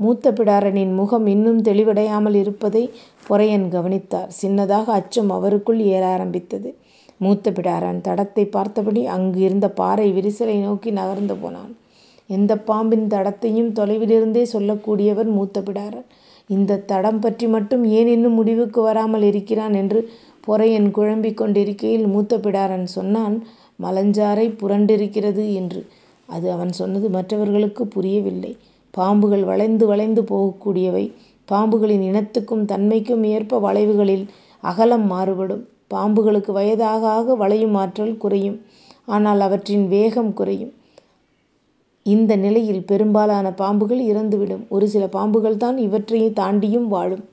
மூத்த 0.01 0.33
பிடாரனின் 0.33 0.95
முகம் 0.95 1.27
இன்னும் 1.27 1.63
தெளிவடையாமல் 1.63 2.35
இருப்பதைப் 2.35 2.95
பொறையன் 3.29 3.69
கவனித்தார். 3.69 4.31
சின்னதாக 4.43 4.85
அச்சம் 4.99 5.31
அவருக்குள் 5.31 5.81
ஏற 5.93 6.07
ஆரம்பித்தது 6.07 6.71
மூத்த 7.19 7.51
பிடாரன் 7.51 8.01
தடத்தைப் 8.01 8.51
பார்த்தபடி 8.51 9.07
அங்கு 9.07 9.41
இருந்த 9.41 9.71
பாறை 9.71 10.13
விரிசலை 10.13 10.61
நோக்கி 10.61 10.91
நகர்ந்து 10.91 11.37
போனான். 11.37 11.77
எந்தப் 12.31 12.67
பாம்பின் 12.67 13.07
தடத்தையும் 13.07 13.73
தொலைவிலிருந்தே 13.73 14.47
சொல்லக்கூடியவர் 14.53 15.31
மூத்த 15.31 15.61
பிடாரன். 15.61 16.07
இந்தத் 16.49 16.87
தடம் 16.87 17.21
பற்றி 17.21 17.47
மட்டும் 17.47 17.85
ஏன் 17.85 18.07
இன்னும் 18.07 18.33
முடிவுக்கு 18.33 18.81
வராமல் 18.83 19.23
இருக்கிறான் 19.23 19.75
என்று 19.75 20.01
பொறையன் 20.47 20.91
குழம்பிக் 20.91 21.37
கொண்டிருக்கையில் 21.37 22.07
மூத்த 22.07 22.39
பிடாரன் 22.39 22.85
சொன்னான் 22.87 23.37
மலஞ்சாறை 23.83 24.57
புரண்டிருக்கிறது 24.61 25.55
என்று. 25.55 25.81
அது 26.27 26.51
அவன் 26.51 26.73
சொன்னது 26.73 27.09
மற்றவர்களுக்குப் 27.09 27.91
புரியவில்லை. 27.91 28.53
பாம்புகள் 28.95 29.45
வளைந்து 29.45 29.87
வளைந்து 29.87 30.23
போகக்கூடியவை. 30.23 31.05
பாம்புகளின் 31.49 32.03
இனத்துக்கும் 32.03 32.65
தன்மைக்கும் 32.65 33.25
ஏற்ப 33.27 33.59
வளைவுகளில் 33.59 34.25
அகலம் 34.63 35.07
மாறுபடும். 35.07 35.65
பாம்புகளுக்கு 35.91 36.53
வயதாக 36.53 37.03
ஆக 37.09 37.35
வளையும் 37.35 37.75
ஆற்றல் 37.75 38.17
குறையும். 38.17 38.59
ஆனால் 39.05 39.41
அவற்றின் 39.41 39.87
வேகம் 39.89 40.33
குறையும். 40.33 40.73
இந்த 42.07 42.33
நிலையில் 42.37 42.83
பெரும்பாலான 42.85 43.47
பாம்புகள் 43.51 44.03
இறந்துவிடும். 44.11 44.65
ஒரு 44.69 44.87
சில 44.89 45.05
பாம்புகள் 45.07 45.57
தான் 45.57 45.79
இவற்றையும் 45.79 46.37
தாண்டியும் 46.41 46.89
வாழும். 46.95 47.25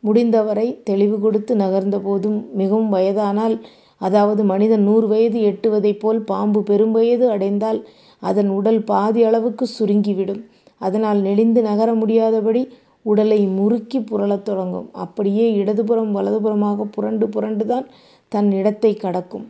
முடிந்தவரை 0.00 0.66
தெளிவு 0.84 1.16
கொடுத்து 1.20 1.52
நகர்ந்த 1.56 1.96
போதும் 1.98 2.38
மிகவும் 2.54 2.90
வயதானால் 2.94 3.56
அதாவது 4.00 4.42
மனிதன் 4.44 4.84
நூறு 4.88 5.06
வயது 5.06 5.38
எட்டுவதைப் 5.50 6.00
போல் 6.00 6.20
பாம்பு 6.22 6.60
பெரும் 6.62 6.92
வயது 6.92 7.26
அடைந்தால் 7.30 7.80
அதன் 8.22 8.48
உடல் 8.48 8.82
பாதி 8.84 9.20
அளவுக்கு 9.22 9.64
சுருங்கிவிடும். 9.78 10.42
அதனால் 10.80 11.20
நெளிந்து 11.20 11.60
நகர 11.62 11.90
முடியாதபடி 11.94 12.62
உடலை 13.08 13.40
முறுக்கி 13.46 13.98
புரளத் 13.98 14.42
தொடங்கும். 14.42 14.88
அப்படியே 14.92 15.46
இடதுபுறம் 15.52 16.12
வலதுபுறமாக 16.16 16.84
புரண்டு 16.90 17.26
புரண்டுதான் 17.26 17.86
தன் 18.28 18.50
இடத்தை 18.52 18.92
கடக்கும். 18.94 19.46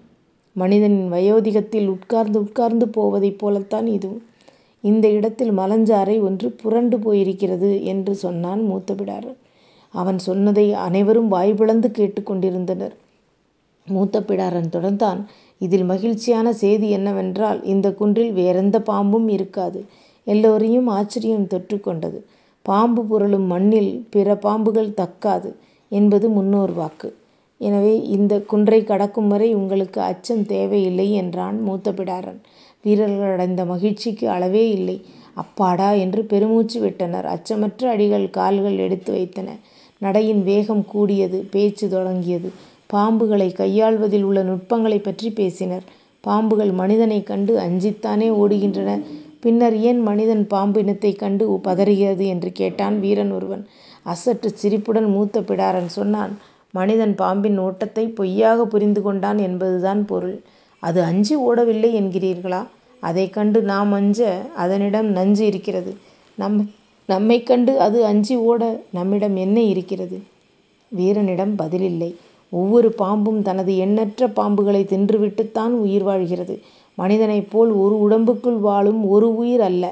மனிதனின் 0.57 1.09
வயோதிகத்தில் 1.13 1.87
உட்கார்ந்து 1.87 2.39
உட்கார்ந்து 2.41 2.87
போவதைப் 2.97 3.39
போலத்தான் 3.39 3.87
இதுவும். 3.87 4.23
இந்த 4.81 5.07
இடத்தில் 5.09 5.53
மலஞ்சாறை 5.53 6.17
ஒன்று 6.21 6.49
புரண்டு 6.51 6.97
போயிருக்கிறது 6.99 7.83
என்று 7.83 8.15
சொன்னான் 8.15 8.63
மூத்தபிடாரன் 8.71 9.37
அவன் 9.93 10.19
சொன்னதை 10.19 10.67
அனைவரும் 10.73 11.29
வாய் 11.29 11.53
கேட்டுக்கொண்டிருந்தனர் 11.53 11.91
கேட்டுக் 11.91 13.07
மூத்த 13.87 14.21
பிடாரன் 14.21 14.69
தொடர்ந்தான் 14.73 15.21
இதில் 15.59 15.85
மகிழ்ச்சியான 15.85 16.53
சேதி 16.53 16.89
என்னவென்றால் 16.91 17.61
இந்த 17.65 17.93
குன்றில் 17.93 18.33
வேறெந்த 18.33 18.77
பாம்பும் 18.81 19.29
இருக்காது. 19.29 19.85
எல்லோரையும் 20.25 20.87
ஆச்சரியம் 20.87 21.47
தொற்று 21.47 21.81
கொண்டது. 21.81 22.19
பாம்பு 22.69 23.03
புரளும் 23.05 23.47
மண்ணில் 23.47 24.07
பிற 24.11 24.35
பாம்புகள் 24.37 24.95
தக்காது 24.95 25.51
என்பது 25.93 26.29
முன்னோர் 26.29 26.73
வாக்கு. 26.73 27.09
எனவே 27.61 28.03
இந்தக் 28.09 28.49
குன்றைக் 28.49 28.87
கடக்கும் 28.87 29.29
வரை 29.29 29.55
உங்களுக்கு 29.55 30.01
அச்சம் 30.01 30.47
தேவையில்லை 30.47 31.13
என்றான் 31.13 31.63
மூத்த 31.63 31.93
பிடாரன். 31.93 32.41
வீரர்கள் 32.85 33.33
அடைந்த 33.33 33.65
மகிழ்ச்சிக்கு 33.65 34.29
அளவே 34.29 34.71
இல்லை. 34.71 34.97
அப்பாடா 35.35 35.91
என்று 35.95 36.25
பெருமூச்சு 36.25 36.81
விட்டனர். 36.81 37.27
அச்சமற்ற 37.27 37.89
அடிகள் 37.89 38.31
கால்கள் 38.31 38.79
எடுத்து 38.79 39.13
வைத்தன. 39.13 39.49
நடையின் 40.01 40.43
வேகம் 40.43 40.85
கூடியது. 40.85 41.49
பேச்சு 41.51 41.89
தொடங்கியது. 41.89 42.51
பாம்புகளைக் 42.93 43.57
கையாள்வதில் 43.57 44.23
உள்ள 44.23 44.43
நுட்பங்களைப் 44.43 45.03
பற்றிப் 45.03 45.35
பேசினர். 45.35 45.87
பாம்புகள் 46.25 46.73
மனிதனைக் 46.73 47.27
கண்டு 47.27 47.57
அஞ்சித்தானே 47.59 48.31
ஓடுகின்றன. 48.35 48.91
பின்னர் 49.43 49.77
ஏன் 49.81 50.01
மனிதன் 50.01 50.47
பாம்பு 50.47 50.81
இனத்தைக் 50.81 51.19
கண்டு 51.19 51.45
பதறுகிறது 51.65 52.25
என்று 52.27 52.51
கேட்டான் 52.53 53.01
வீரன் 53.01 53.33
ஒருவன். 53.33 53.63
அசட்டுச் 54.07 54.59
சிரிப்புடன் 54.63 55.09
மூத்த 55.15 55.41
பிடாரன் 55.41 55.91
சொன்னான் 55.97 56.33
மனிதன் 56.75 57.15
பாம்பின் 57.15 57.59
ஓட்டத்தைப் 57.61 58.15
பொய்யாகப் 58.17 58.71
புரிந்து 58.71 59.03
கொண்டான் 59.03 59.39
என்பதுதான் 59.39 60.01
பொருள். 60.05 60.37
அது 60.83 61.01
அஞ்சி 61.03 61.35
ஓடவில்லை 61.41 61.91
என்கிறீர்களா? 62.01 62.63
அதைக் 63.03 63.33
கண்டு 63.33 63.63
நாம் 63.63 63.93
அஞ்ச 63.93 64.21
அதனிடம் 64.57 65.09
நஞ்சு 65.11 65.45
இருக்கிறது. 65.47 65.93
நம்மைக் 67.09 67.47
கண்டு 67.47 67.73
அது 67.81 67.99
அஞ்சி 68.05 68.35
ஓட 68.49 68.63
நம்மிடம் 68.93 69.37
என்ன 69.37 69.59
இருக்கிறது? 69.73 70.17
வீரனிடம் 70.93 71.55
பதிலில்லை. 71.59 72.11
ஒவ்வொரு 72.53 72.89
பாம்பும் 72.99 73.41
தனது 73.43 73.77
எண்ணற்ற 73.77 74.29
பாம்புகளைத் 74.37 74.91
தின்றுவிட்டுத்தான் 74.93 75.75
உயிர் 75.85 76.03
வாழ்கிறது. 76.03 76.55
மனிதனைப் 76.99 77.51
போல் 77.51 77.71
ஒரு 77.71 77.97
உடம்புக்குள் 77.99 78.59
வாழும் 78.59 79.09
ஒரு 79.09 79.37
உயிர் 79.37 79.61
அல்ல. 79.61 79.85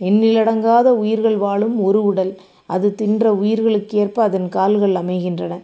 எண்ணிலடங்காத 0.00 0.88
உயிர்கள் 0.94 1.36
வாழும் 1.36 1.82
ஒரு 1.82 2.04
உடல். 2.04 2.32
அது 2.66 2.94
தின்ற 2.94 3.32
உயிர்களுக்கேற்ப 3.32 4.20
அதன் 4.20 4.48
கால்கள் 4.48 4.94
அமைகின்றன. 4.94 5.54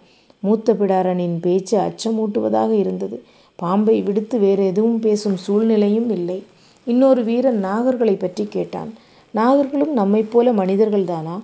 மூத்த 0.40 0.74
பிடாரனின் 0.74 1.38
பேச்சு 1.40 1.76
அச்சமூட்டுவதாக 1.78 2.70
இருந்தது. 2.70 3.16
பாம்பை 3.56 4.02
விடுத்து 4.02 4.38
வேறு 4.38 4.66
எதுவும் 4.66 4.98
பேசும் 4.98 5.36
சூழ்நிலையும் 5.36 6.10
இல்லை. 6.10 6.38
இன்னொரு 6.86 7.24
வீரன் 7.24 7.64
நாகர்களைப் 7.64 8.18
பற்றிக் 8.18 8.50
கேட்டான். 8.50 8.90
நாகர்களும் 9.34 9.92
நம்மைப் 9.92 10.30
போல 10.32 10.52
மனிதர்கள்தானா? 10.52 11.36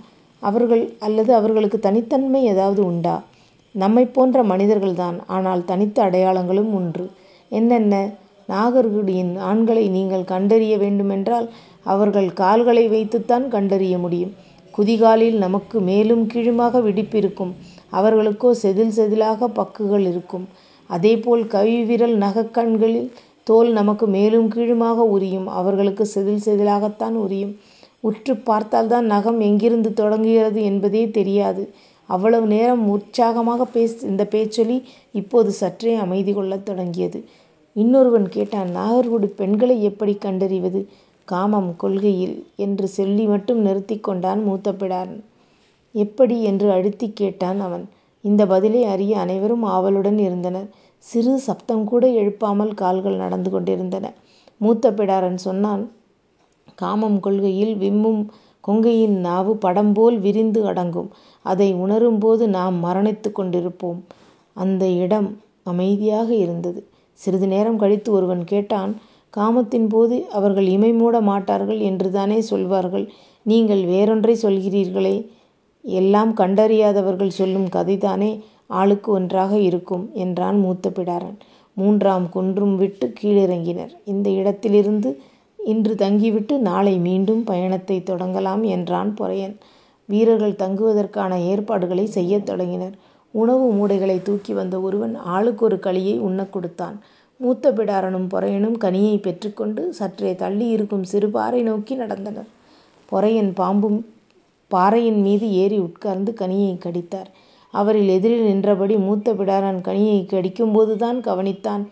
அவர்கள் 0.42 0.92
அல்லது 0.98 1.34
அவர்களுக்கு 1.34 1.78
தனித்தன்மை 1.80 2.44
ஏதாவது 2.44 2.86
உண்டா? 2.86 3.16
நம்மைப் 3.74 4.14
போன்ற 4.14 4.42
மனிதர்கள்தான். 4.44 5.16
ஆனால் 5.26 5.64
தனித்த 5.64 6.04
அடையாளங்களும் 6.04 6.72
உண்டு. 6.78 7.04
என்னென்ன? 7.52 7.94
நாகர்குடியின் 8.48 9.38
ஆண்களை 9.38 9.88
நீங்கள் 9.88 10.24
கண்டறிய 10.24 10.78
வேண்டுமென்றால் 10.78 11.50
அவர்கள் 11.84 12.32
கால்களை 12.32 12.88
வைத்துத்தான் 12.88 13.48
கண்டறிய 13.48 13.98
முடியும். 13.98 14.32
குதிகாலில் 14.78 15.36
நமக்கு 15.36 15.80
மேலும் 15.80 16.26
கீழுமாக 16.26 16.78
விடிப்பிருக்கும் 16.78 17.52
அவர்களுக்கோ 17.92 18.54
செதில் 18.62 18.92
செதிலாக 18.96 19.46
பக்குகள் 19.46 20.00
இருக்கும். 20.00 20.48
அதேபோல் 20.86 21.46
கவிவிரல் 21.46 22.18
நகக்கண்களில் 22.18 23.10
தோல் 23.44 23.72
நமக்கு 23.72 24.06
மேலும் 24.06 24.48
கீழுமாக 24.48 25.18
உரியும். 25.18 25.44
அவர்களுக்கு 25.44 26.08
செதில் 26.14 26.40
செதிலாகத்தான் 26.44 27.16
உரியும். 27.16 27.56
உற்றுப் 28.00 28.44
பார்த்தால்தான் 28.44 29.04
நகம் 29.04 29.40
எங்கிருந்து 29.40 29.92
தொடங்குகிறது 29.92 30.62
என்பதே 30.62 31.10
தெரியாது. 31.10 31.72
அவ்வளவு 32.06 32.46
நேரம் 32.46 32.88
உற்சாகமாக 32.88 33.66
இருந்த 33.72 34.24
பேச்சொலி 34.24 34.82
இப்போது 35.12 35.50
சற்றே 35.50 35.94
அமைதி 35.94 36.32
கொள்ளத் 36.32 36.64
தொடங்கியது. 36.64 37.24
இன்னொருவன் 37.76 38.28
கேட்டான் 38.28 38.68
நாகர்கோடு 38.76 39.26
பெண்களை 39.26 39.82
எப்படி 39.82 40.14
கண்டறிவது? 40.14 40.88
காமம் 41.24 41.76
கொள்கையில் 41.76 42.46
என்று 42.56 42.88
சொல்லி 42.88 43.24
மட்டும் 43.24 43.58
நிறுத்திக் 43.58 44.02
கொண்டான் 44.02 44.42
மூத்த 44.42 44.72
எப்படி? 45.94 46.42
என்று 46.42 46.70
அழுத்திக் 46.70 47.16
கேட்டான் 47.16 47.60
அவன். 47.60 47.88
இந்த 48.20 48.46
பதிலை 48.46 48.84
அறிய 48.84 49.18
அனைவரும் 49.18 49.62
ஆவலுடன் 49.62 50.18
இருந்தனர். 50.18 50.68
சிறு 50.98 51.40
சப்தம்கூட 51.46 52.04
எழுப்பாமல் 52.20 52.74
கால்கள் 52.74 53.16
நடந்து 53.16 53.50
கொண்டிருந்தன. 53.50 54.12
மூத்த 54.58 54.90
பிடாரன் 54.90 55.38
சொன்னான் 55.38 55.92
காமம் 56.74 57.20
கொள்கையில் 57.20 57.74
விம்மும் 57.76 58.26
கொங்கையின் 58.60 59.16
நாவு 59.20 59.56
படம்போல் 59.56 60.18
விரிந்து 60.18 60.66
அடங்கும். 60.66 61.10
அதை 61.42 61.74
உணரும்போது 61.74 62.46
நாம் 62.46 62.84
மரணித்துக் 62.84 63.38
கொண்டிருப்போம். 63.38 64.00
அந்த 64.54 64.86
இடம் 64.86 65.40
அமைதியாக 65.62 66.34
இருந்தது. 66.34 66.80
சிறிது 67.22 67.46
நேரம் 67.46 67.78
கழித்து 67.78 68.12
ஒருவன் 68.12 68.44
கேட்டான் 68.44 68.92
காமத்தின் 69.30 69.88
போது 69.88 70.16
அவர்கள் 70.30 70.66
இமை 70.66 70.92
மூட 70.92 71.16
மாட்டார்கள் 71.20 71.80
என்றுதானே 71.88 72.38
சொல்வார்கள். 72.40 73.06
நீங்கள் 73.42 73.82
வேறொன்றைச் 73.84 74.44
சொல்கிறீர்களே. 74.46 75.16
எல்லாம் 75.84 76.32
கண்டறியாதவர்கள் 76.36 77.36
சொல்லும் 77.38 77.68
கதைதானே. 77.68 78.30
ஆளுக்கு 78.66 79.12
ஒன்றாக 79.12 79.52
இருக்கும் 79.58 80.04
என்றான் 80.14 80.58
மூத்த 80.58 80.90
பிடாரன். 80.90 81.36
மூன்றாம் 81.76 82.26
குன்றும் 82.28 82.76
விட்டு 82.76 83.06
கீழிறங்கினர். 83.20 83.92
இந்த 84.04 84.28
இடத்திலிருந்து 84.30 85.10
இன்று 85.64 85.94
தங்கிவிட்டு 85.94 86.54
நாளை 86.58 86.94
மீண்டும் 86.98 87.44
பயணத்தை 87.44 87.96
தொடங்கலாம் 88.00 88.62
என்றான் 88.66 89.10
பொறையன். 89.20 89.56
வீரர்கள் 90.08 90.60
தங்குவதற்கான 90.62 91.32
ஏற்பாடுகளை 91.50 92.06
செய்யத் 92.06 92.46
தொடங்கினர். 92.46 92.96
உணவு 93.34 93.64
மூடைகளை 93.72 94.18
தூக்கி 94.22 94.52
வந்த 94.52 94.76
ஒருவன் 94.80 95.14
ஆளுக்கொரு 95.34 95.76
களியை 95.86 96.14
உண்ணக் 96.18 96.52
கொடுத்தான். 96.52 96.96
மூத்த 97.40 97.72
பிடாரனும் 97.72 98.28
பொறையனும் 98.28 98.78
கனியைப் 98.78 99.22
பெற்றுக்கொண்டு 99.22 99.92
சற்றே 99.92 100.32
தள்ளியிருக்கும் 100.32 101.02
சிறு 101.02 101.30
பாறை 101.30 101.62
நோக்கி 101.62 101.96
நடந்தனர். 101.96 102.48
பொறையன் 103.08 103.52
பாம்பும் 103.54 103.98
பாறையின் 104.70 105.20
மீது 105.20 105.52
ஏறி 105.52 105.78
உட்கார்ந்து 105.78 106.34
கனியைக் 106.40 106.82
கடித்தார். 106.84 107.28
அவரில் 107.74 108.08
எதிரில் 108.08 108.44
நின்றபடி 108.44 108.96
மூத்த 108.96 109.34
பிடாரன் 109.34 109.80
கனியைக் 109.80 110.32
கடிக்கும்போதுதான் 110.32 111.20
கவனித்தான் 111.20 111.82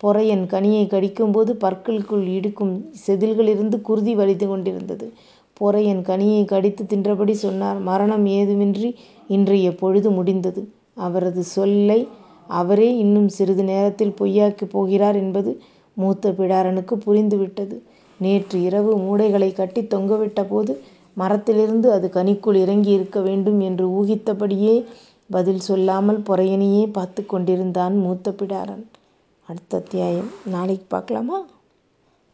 பொறையன் 0.00 0.46
கனியைக் 0.46 0.92
கடிக்கும்போது 0.92 1.52
பற்களுக்குள் 1.54 2.26
இடுக்கும் 2.28 2.74
செதில்களிலிருந்து 3.06 3.80
குருதி 3.80 4.16
வலித்து 4.16 4.46
கொண்டிருந்தது. 4.46 5.12
பொறையன் 5.60 6.02
கனியைக் 6.02 6.48
கடித்துத் 6.48 6.92
தின்றபடி 6.92 7.30
சொன்னார் 7.30 7.78
மரணம் 7.80 8.26
ஏதுமின்றி 8.26 8.88
இன்றைய 9.28 9.74
பொழுது 9.74 10.10
முடிந்தது. 10.10 10.62
அவரது 10.94 11.42
சொல்லை 11.42 12.00
அவரே 12.52 12.96
இன்னும் 12.96 13.28
சிறிது 13.28 13.64
நேரத்தில் 13.64 14.14
பொய்யாக்கி 14.20 14.64
போகிறார் 14.64 15.16
என்பது 15.16 15.60
மூத்த 15.94 16.30
பிடாரனுக்குப் 16.30 17.02
புரிந்துவிட்டது. 17.06 17.78
நேற்று 18.18 18.62
இரவு 18.62 18.98
மூட்டைகளைக் 18.98 19.56
கட்டித் 19.56 19.94
தொங்கவிட்டபோது 19.94 20.76
மரத்திலிருந்து 21.14 21.92
அது 21.92 22.10
கனிக்குள் 22.14 22.58
இறங்கியிருக்க 22.58 23.22
வேண்டும் 23.22 23.60
என்று 23.60 23.88
ஊகித்தபடியே 23.88 24.84
பதில் 25.30 25.60
சொல்லாமல் 25.60 26.20
பொறையனையே 26.20 26.92
பார்த்துக் 26.92 27.28
கொண்டிருந்தான் 27.28 27.96
மூத்த 27.96 28.30
பிடாரன். 28.30 28.84
அடுத்த 29.46 29.76
அத்தியாயம் 29.76 30.30
நாளைக்கு 30.46 30.84
பார்க்கலாமா? 30.88 31.46